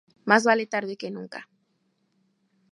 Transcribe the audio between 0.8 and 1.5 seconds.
que nunca.